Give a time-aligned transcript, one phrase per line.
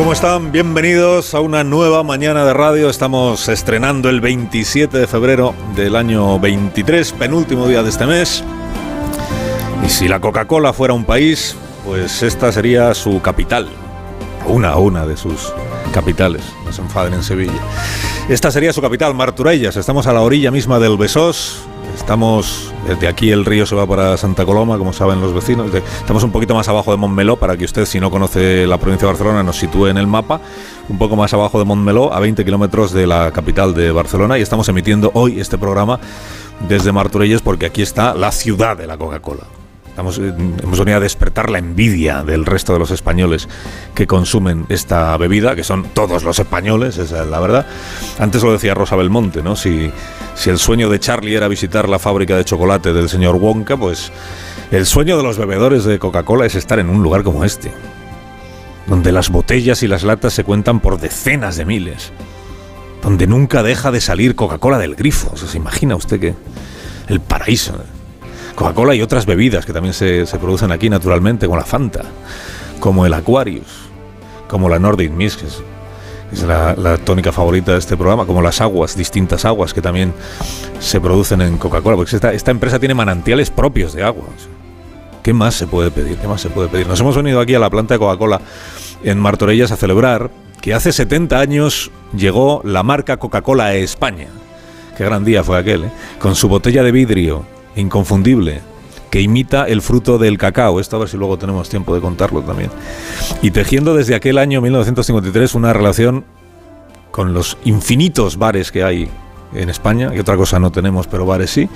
[0.00, 0.50] ¿Cómo están?
[0.50, 2.88] Bienvenidos a una nueva mañana de radio.
[2.88, 8.42] Estamos estrenando el 27 de febrero del año 23, penúltimo día de este mes.
[9.84, 13.68] Y si la Coca-Cola fuera un país, pues esta sería su capital.
[14.46, 15.52] Una una de sus
[15.92, 16.44] capitales.
[16.64, 17.60] No se enfaden en Sevilla.
[18.30, 19.76] Esta sería su capital, Marturellas.
[19.76, 21.60] Estamos a la orilla misma del Besós,
[21.94, 25.72] Estamos, desde aquí el río se va para Santa Coloma, como saben los vecinos.
[25.72, 29.06] Estamos un poquito más abajo de Montmeló, para que usted, si no conoce la provincia
[29.06, 30.40] de Barcelona, nos sitúe en el mapa.
[30.88, 34.38] Un poco más abajo de Montmeló, a 20 kilómetros de la capital de Barcelona.
[34.38, 36.00] Y estamos emitiendo hoy este programa
[36.68, 39.59] desde Martorelles, porque aquí está la ciudad de la Coca-Cola.
[39.96, 43.48] Eh, hemos venido a despertar la envidia del resto de los españoles
[43.94, 47.66] que consumen esta bebida, que son todos los españoles, es la verdad.
[48.18, 49.56] Antes lo decía Rosa Belmonte, ¿no?
[49.56, 49.90] Si,
[50.34, 54.10] si el sueño de Charlie era visitar la fábrica de chocolate del señor Wonka, pues
[54.70, 57.72] el sueño de los bebedores de Coca-Cola es estar en un lugar como este,
[58.86, 62.12] donde las botellas y las latas se cuentan por decenas de miles,
[63.02, 65.36] donde nunca deja de salir Coca-Cola del grifo.
[65.36, 66.34] ¿Se imagina usted que
[67.08, 67.74] el paraíso?
[68.60, 72.02] Coca-Cola y otras bebidas que también se, producen aquí naturalmente, como la Fanta,
[72.78, 73.88] como el Aquarius,
[74.48, 78.94] como la Nordic Mist, que es, la, tónica favorita de este programa, como las aguas,
[78.94, 80.12] distintas aguas que también
[80.78, 84.26] se producen en Coca-Cola, porque esta, esta empresa tiene manantiales propios de agua.
[85.22, 86.18] ¿Qué más se puede pedir?
[86.18, 86.86] ¿Qué más se puede pedir?
[86.86, 88.42] Nos hemos venido aquí a la planta de Coca-Cola
[89.02, 90.30] en Martorellas a celebrar
[90.60, 94.26] que hace 70 años llegó la marca Coca-Cola a España.
[94.98, 95.90] Qué gran día fue aquel, ¿eh?
[96.18, 98.60] Con su botella de vidrio inconfundible,
[99.10, 100.80] que imita el fruto del cacao.
[100.80, 102.70] Esto a ver si luego tenemos tiempo de contarlo también.
[103.42, 106.24] Y tejiendo desde aquel año 1953 una relación
[107.10, 109.10] con los infinitos bares que hay
[109.52, 111.68] en España, y otra cosa no tenemos, pero bares sí,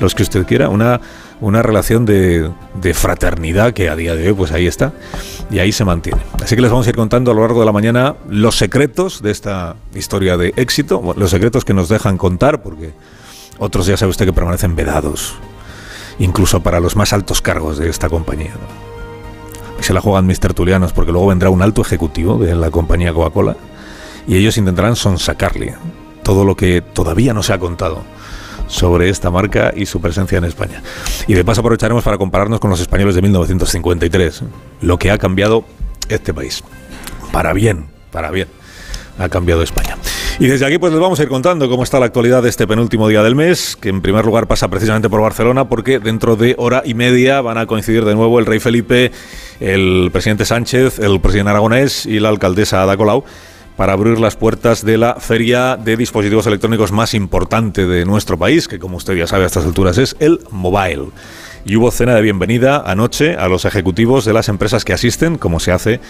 [0.00, 1.00] los que usted quiera, una,
[1.40, 4.92] una relación de, de, fraternidad que a día de hoy pues ahí está
[5.48, 6.20] y ahí se mantiene.
[6.42, 9.22] Así que les vamos a ir contando a lo largo de la mañana los secretos
[9.22, 12.92] de esta historia de éxito, los secretos que nos dejan contar, porque
[13.60, 15.34] otros ya sabe usted que permanecen vedados,
[16.18, 18.54] incluso para los más altos cargos de esta compañía.
[19.80, 23.56] Se la juegan mis tertulianos porque luego vendrá un alto ejecutivo de la compañía Coca-Cola
[24.26, 25.76] y ellos intentarán sonsacarle
[26.22, 28.02] todo lo que todavía no se ha contado
[28.66, 30.82] sobre esta marca y su presencia en España.
[31.26, 34.42] Y de paso aprovecharemos para compararnos con los españoles de 1953,
[34.80, 35.64] lo que ha cambiado
[36.08, 36.62] este país.
[37.32, 38.48] Para bien, para bien,
[39.18, 39.89] ha cambiado España.
[40.40, 42.66] Y desde aquí pues les vamos a ir contando cómo está la actualidad de este
[42.66, 46.54] penúltimo día del mes, que en primer lugar pasa precisamente por Barcelona, porque dentro de
[46.56, 49.12] hora y media van a coincidir de nuevo el rey Felipe,
[49.60, 53.22] el presidente Sánchez, el presidente aragonés y la alcaldesa Ada Colau
[53.76, 58.66] para abrir las puertas de la feria de dispositivos electrónicos más importante de nuestro país,
[58.66, 61.08] que como usted ya sabe a estas alturas es el Mobile
[61.64, 65.60] y hubo cena de bienvenida anoche a los ejecutivos de las empresas que asisten, como
[65.60, 66.00] se hace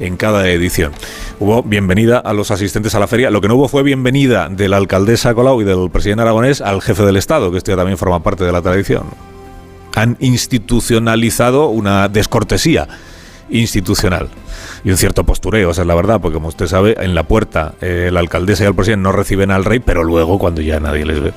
[0.00, 0.92] en cada edición.
[1.40, 3.30] Hubo bienvenida a los asistentes a la feria.
[3.30, 6.82] Lo que no hubo fue bienvenida de la alcaldesa Colau y del presidente aragonés al
[6.82, 9.04] jefe del Estado, que esto ya también forma parte de la tradición.
[9.94, 12.88] Han institucionalizado una descortesía
[13.50, 14.28] institucional
[14.84, 17.74] y un cierto postureo, esa es la verdad, porque como usted sabe, en la puerta
[17.80, 21.04] eh, la alcaldesa y el presidente no reciben al rey, pero luego cuando ya nadie
[21.04, 21.32] les ve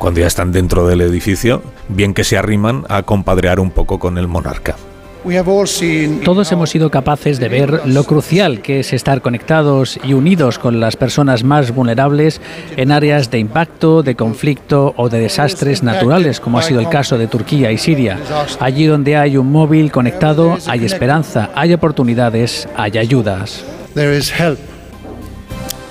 [0.00, 4.16] cuando ya están dentro del edificio, bien que se arriman a compadrear un poco con
[4.16, 4.74] el monarca.
[6.24, 10.80] Todos hemos sido capaces de ver lo crucial que es estar conectados y unidos con
[10.80, 12.40] las personas más vulnerables
[12.76, 17.18] en áreas de impacto, de conflicto o de desastres naturales, como ha sido el caso
[17.18, 18.18] de Turquía y Siria.
[18.60, 23.64] Allí donde hay un móvil conectado hay esperanza, hay oportunidades, hay ayudas.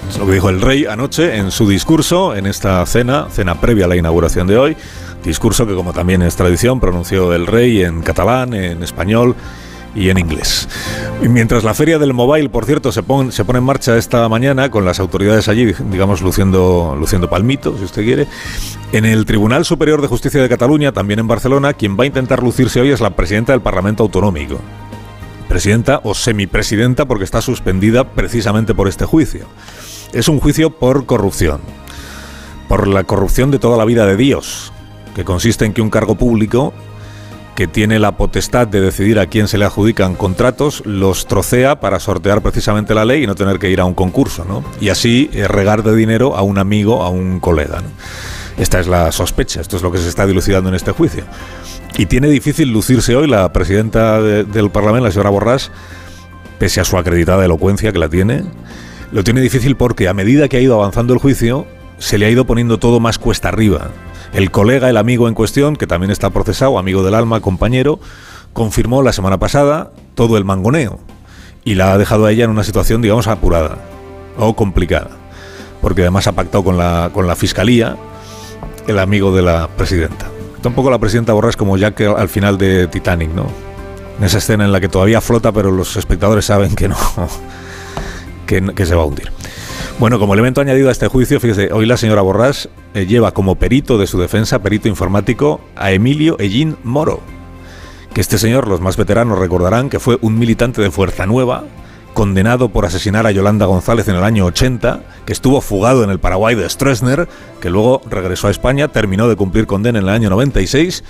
[0.09, 3.85] Es lo que dijo el rey anoche en su discurso, en esta cena, cena previa
[3.85, 4.75] a la inauguración de hoy.
[5.23, 9.35] Discurso que, como también es tradición, pronunció el rey en catalán, en español
[9.94, 10.67] y en inglés.
[11.21, 14.71] Mientras la feria del mobile, por cierto, se pone, se pone en marcha esta mañana
[14.71, 18.27] con las autoridades allí, digamos, luciendo, luciendo palmito, si usted quiere,
[18.91, 22.41] en el Tribunal Superior de Justicia de Cataluña, también en Barcelona, quien va a intentar
[22.41, 24.59] lucirse hoy es la presidenta del Parlamento Autonómico.
[25.47, 29.45] Presidenta o semipresidenta porque está suspendida precisamente por este juicio
[30.13, 31.61] es un juicio por corrupción,
[32.67, 34.71] por la corrupción de toda la vida de Dios,
[35.15, 36.73] que consiste en que un cargo público
[37.56, 42.00] que tiene la potestad de decidir a quién se le adjudican contratos, los trocea para
[42.00, 44.63] sortear precisamente la ley y no tener que ir a un concurso, ¿no?
[44.79, 47.81] Y así eh, regar de dinero a un amigo, a un colega.
[48.57, 51.25] Esta es la sospecha, esto es lo que se está dilucidando en este juicio.
[51.97, 55.69] Y tiene difícil lucirse hoy la presidenta del Parlamento, la señora Borrás,
[56.59, 58.45] pese a su acreditada elocuencia que la tiene,
[59.11, 61.65] lo tiene difícil porque a medida que ha ido avanzando el juicio,
[61.97, 63.89] se le ha ido poniendo todo más cuesta arriba.
[64.33, 68.00] El colega, el amigo en cuestión, que también está procesado, amigo del alma, compañero,
[68.53, 71.00] confirmó la semana pasada todo el mangoneo
[71.63, 73.77] y la ha dejado a ella en una situación, digamos, apurada
[74.38, 75.09] o complicada,
[75.81, 77.97] porque además ha pactado con la, con la fiscalía
[78.88, 80.27] el amigo de la presidenta.
[80.62, 83.47] Tampoco la presidenta Borrás como Jack al final de Titanic, ¿no?
[84.17, 86.97] En esa escena en la que todavía flota, pero los espectadores saben que no,
[88.50, 89.31] que, se va a hundir.
[90.00, 93.56] Bueno, como elemento añadido a este juicio, fíjese, hoy la señora Borrás eh, lleva como
[93.56, 97.22] perito de su defensa, perito informático, a Emilio Ellín Moro.
[98.13, 101.66] Que este señor, los más veteranos recordarán que fue un militante de Fuerza Nueva,
[102.16, 106.19] condenado por asesinar a Yolanda González en el año 80, que estuvo fugado en el
[106.19, 107.28] Paraguay de Stroessner,
[107.62, 111.04] que luego regresó a España, terminó de cumplir condena en el año 96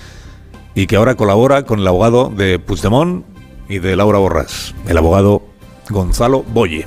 [0.74, 3.24] y que ahora colabora con el abogado de Puigdemont
[3.68, 5.42] y de Laura Borrás, el abogado
[5.88, 6.86] Gonzalo Boye.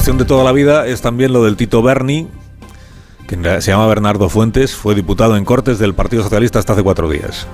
[0.00, 2.26] Corrupción de toda la vida es también lo del Tito Berni,
[3.26, 7.10] que se llama Bernardo Fuentes, fue diputado en Cortes del Partido Socialista hasta hace cuatro
[7.10, 7.46] días.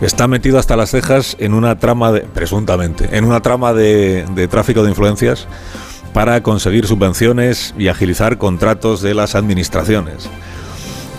[0.00, 4.48] Está metido hasta las cejas en una trama, de, presuntamente, en una trama de, de
[4.48, 5.46] tráfico de influencias
[6.12, 10.28] para conseguir subvenciones y agilizar contratos de las administraciones.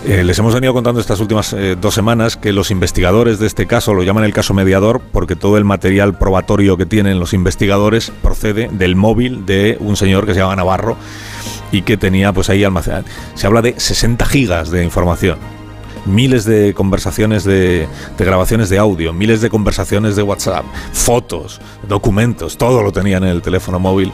[0.06, 3.66] Eh, les hemos venido contando estas últimas eh, dos semanas que los investigadores de este
[3.66, 8.12] caso lo llaman el caso mediador porque todo el material probatorio que tienen los investigadores
[8.22, 10.96] procede del móvil de un señor que se llama Navarro
[11.72, 13.04] y que tenía pues ahí almacenado.
[13.34, 15.38] Se habla de 60 gigas de información
[16.06, 17.86] miles de conversaciones de,
[18.16, 23.24] de, grabaciones de audio, miles de conversaciones de WhatsApp, fotos, documentos, todo lo tenía en
[23.24, 24.12] el teléfono móvil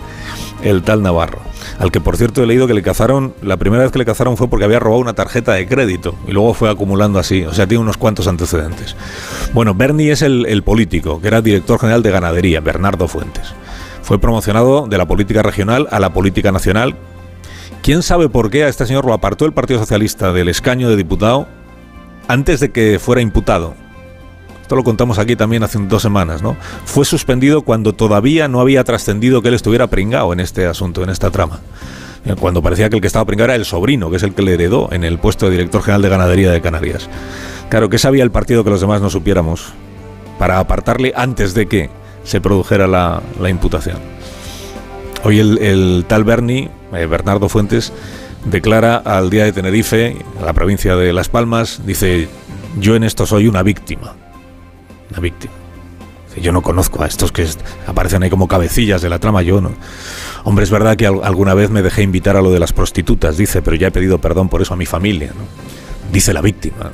[0.63, 3.93] el tal Navarro al que por cierto he leído que le cazaron, la primera vez
[3.93, 7.19] que le cazaron fue porque había robado una tarjeta de crédito y luego fue acumulando
[7.19, 8.97] así, o sea, tiene unos cuantos antecedentes.
[9.53, 13.55] Bueno, Bernie es el, el político, que era director general de ganadería, Bernardo Fuentes.
[14.03, 16.95] Fue promocionado de la política regional a la política nacional.
[17.83, 20.97] ¿Quién sabe por qué a este señor lo apartó el Partido Socialista del escaño de
[20.97, 21.49] diputado
[22.29, 23.75] antes de que fuera imputado?
[24.65, 26.57] Esto lo contamos aquí también hace dos semanas, ¿no?
[26.87, 31.11] Fue suspendido cuando todavía no había trascendido que él estuviera pringado en este asunto, en
[31.11, 31.61] esta trama.
[32.25, 34.41] Eh, cuando parecía que el que estaba pringado era el sobrino, que es el que
[34.41, 37.11] le heredó en el puesto de director general de ganadería de Canarias.
[37.69, 39.75] Claro, ¿qué sabía el partido que los demás no supiéramos?
[40.39, 41.91] Para apartarle antes de que
[42.23, 43.99] se produjera la, imputación.
[45.25, 47.93] Hoy el, tal Bernie, eh, Bernardo Fuentes,
[48.47, 52.31] declara al día de Tenerife, a la provincia de Las Palmas, dice,
[52.79, 54.24] yo en esto soy una víctima
[55.11, 55.53] la víctima.
[56.41, 57.47] Yo no conozco a estos que
[57.87, 59.71] aparecen ahí como cabecillas de la trama, yo no.
[60.43, 63.63] Hombre, es verdad que alguna vez me dejé invitar a lo de las prostitutas, dice,
[63.63, 65.45] pero ya he pedido perdón por eso a mi familia, ¿no?
[66.13, 66.91] Dice la víctima.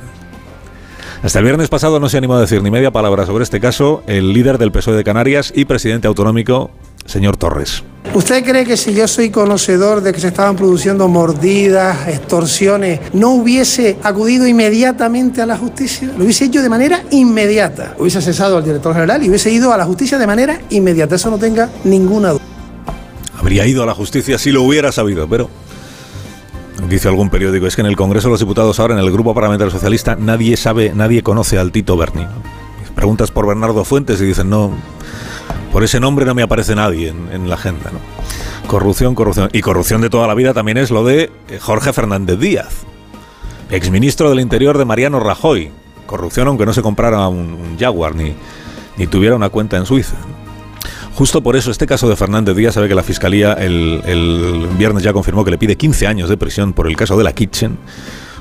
[1.23, 4.03] Hasta el viernes pasado no se animó a decir ni media palabra sobre este caso
[4.07, 6.71] el líder del PSOE de Canarias y presidente autonómico,
[7.05, 7.83] señor Torres.
[8.13, 13.29] ¿Usted cree que si yo soy conocedor de que se estaban produciendo mordidas, extorsiones, no
[13.29, 16.11] hubiese acudido inmediatamente a la justicia?
[16.17, 17.95] Lo hubiese hecho de manera inmediata.
[17.97, 21.15] Hubiese cesado al director general y hubiese ido a la justicia de manera inmediata.
[21.15, 22.41] Eso no tenga ninguna duda.
[23.39, 25.49] Habría ido a la justicia si lo hubiera sabido, pero
[26.89, 29.33] dice algún periódico, es que en el Congreso de los Diputados ahora, en el Grupo
[29.33, 32.27] Parlamentario Socialista, nadie sabe, nadie conoce al Tito Berni.
[32.93, 34.71] Preguntas por Bernardo Fuentes y dicen, no,
[35.71, 37.91] por ese nombre no me aparece nadie en, la agenda.
[37.91, 37.99] ¿no?
[38.67, 39.49] Corrupción, corrupción.
[39.53, 42.83] Y corrupción de toda la vida también es lo de eh, Jorge Fernández Díaz,
[43.69, 45.71] exministro del Interior de Mariano Rajoy.
[46.05, 48.33] Corrupción aunque no se comprara un, Jaguar ni,
[48.97, 50.15] ni tuviera una cuenta en Suiza.
[51.15, 55.03] Justo por eso, este caso de Fernández Díaz, sabe que la Fiscalía el, el, viernes
[55.03, 57.77] ya confirmó que le pide 15 años de prisión por el caso de la Kitchen,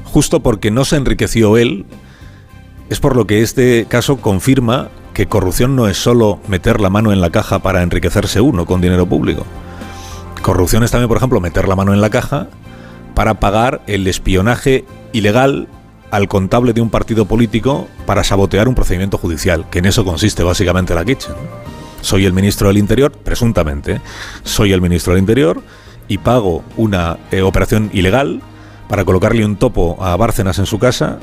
[0.05, 1.85] justo porque no se enriqueció él,
[2.89, 7.13] es por lo que este caso confirma que corrupción no es solo meter la mano
[7.13, 9.45] en la caja para enriquecerse uno con dinero público.
[10.43, 12.49] Corrupción es también, por ejemplo, meter la mano en la caja
[13.15, 15.69] para pagar el espionaje ilegal
[16.11, 20.43] al contable de un partido político para sabotear un procedimiento judicial, que en eso consiste
[20.43, 21.35] básicamente la Kitchen.
[22.01, 24.01] Soy el ministro del Interior, presuntamente,
[24.43, 25.63] soy el ministro del Interior
[26.09, 28.43] y pago una eh, operación ilegal
[28.89, 31.19] para colocarle un topo a Bárcenas en su casa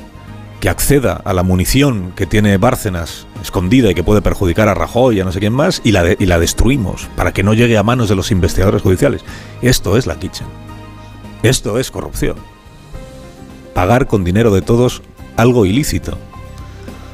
[0.68, 5.16] que acceda a la munición que tiene Bárcenas escondida y que puede perjudicar a Rajoy
[5.16, 7.78] y a no sé quién más, y la, y la destruimos para que no llegue
[7.78, 9.24] a manos de los investigadores judiciales.
[9.62, 10.46] Esto es la Kitchen.
[11.42, 12.36] Esto es corrupción.
[13.74, 15.04] pagar con dinero de todos
[15.38, 16.18] algo ilícito.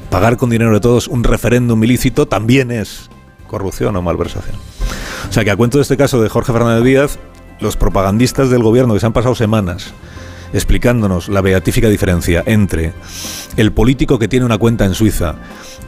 [0.09, 3.11] Pagar con dinero de todos un referéndum ilícito también es
[3.45, 4.55] corrupción o malversación.
[5.29, 7.19] O sea que a cuento de este caso de Jorge Fernández Díaz,
[7.59, 9.93] los propagandistas del gobierno que se han pasado semanas
[10.53, 12.93] explicándonos la beatífica diferencia entre
[13.57, 15.35] el político que tiene una cuenta en Suiza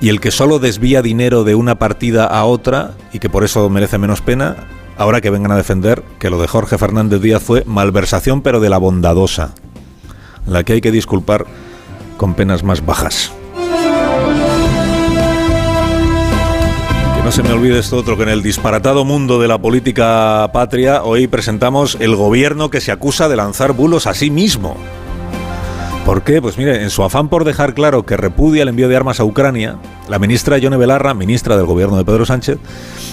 [0.01, 3.69] y el que solo desvía dinero de una partida a otra y que por eso
[3.69, 4.55] merece menos pena,
[4.97, 8.69] ahora que vengan a defender que lo de Jorge Fernández Díaz fue malversación pero de
[8.69, 9.53] la bondadosa,
[10.45, 11.45] la que hay que disculpar
[12.17, 13.31] con penas más bajas.
[17.25, 21.01] No se me olvide esto otro que en el disparatado mundo de la política patria
[21.01, 24.77] hoy presentamos el gobierno que se acusa de lanzar bulos a sí mismo.
[26.05, 26.39] ¿Por qué?
[26.39, 29.23] Pues mire, en su afán por dejar claro que repudia el envío de armas a
[29.23, 29.77] Ucrania,
[30.07, 32.59] la ministra Yone Belarra, ministra del gobierno de Pedro Sánchez,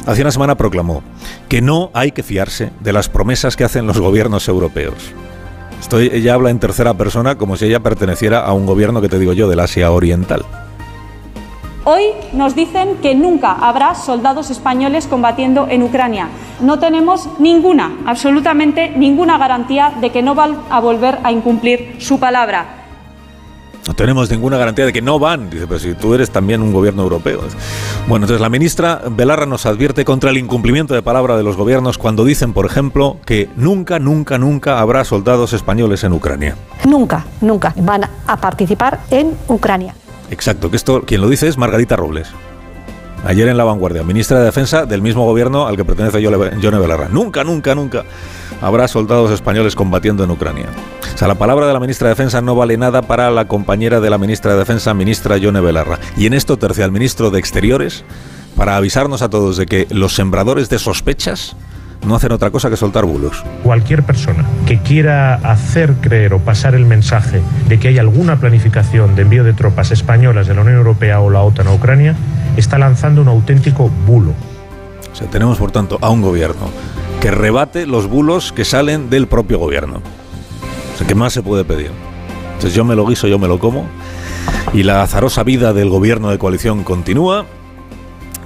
[0.04, 1.02] hace una semana proclamó
[1.49, 5.14] que no hay que fiarse de las promesas que hacen los gobiernos europeos.
[5.81, 9.19] Estoy, ella habla en tercera persona como si ella perteneciera a un gobierno que te
[9.19, 10.45] digo yo, del Asia Oriental.
[11.85, 16.29] Hoy nos dicen que nunca habrá soldados españoles combatiendo en Ucrania.
[16.61, 22.21] No tenemos ninguna, absolutamente ninguna garantía de que no van a volver a incumplir su
[22.21, 22.79] palabra.
[23.89, 25.51] No tenemos ninguna garantía de que no van.
[25.51, 27.41] Dice, pero si tú eres también un gobierno europeo.
[28.07, 31.99] Bueno, entonces la ministra Belarra nos advierte contra el incumplimiento de palabra de los gobiernos
[31.99, 36.55] cuando dicen, por ejemplo, que nunca, nunca, nunca habrá soldados españoles en Ucrania.
[36.85, 39.97] Nunca, nunca van a participar en Ucrania.
[40.33, 42.29] Exacto, que esto quien lo dice es Margarita Robles.
[43.25, 47.09] Ayer en La Vanguardia, ministra de Defensa del mismo gobierno al que pertenece Yone Belarra.
[47.09, 48.05] Nunca, nunca, nunca
[48.62, 50.67] habrá soldados españoles combatiendo en Ucrania.
[51.15, 54.01] O sea, la palabra de la ministra de Defensa no vale nada para la compañera
[54.01, 56.01] de la ministra de Defensa, ministra Yone Belarra.
[56.17, 58.03] Y en esto tercia el ministro de Exteriores
[58.57, 61.57] para avisarnos a todos de que los sembradores de sospechas
[62.05, 63.45] no hacen otra cosa que soltar bulos.
[63.63, 69.15] Cualquier persona que quiera hacer creer o pasar el mensaje de que hay alguna planificación
[69.15, 72.15] de envío de tropas españolas de la Unión Europea o la OTAN a Ucrania
[72.57, 74.33] está lanzando un auténtico bulo.
[75.13, 76.71] O sea, tenemos por tanto a un gobierno
[77.21, 80.03] que rebate los bulos que salen del propio gobierno.
[80.95, 81.91] O sea, ¿qué más se puede pedir?
[82.55, 83.87] Entonces yo me lo guiso, yo me lo como.
[84.73, 87.47] Y la azarosa vida del gobierno de coalición continúa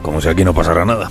[0.03, 1.11] como si aquí no pasara nada.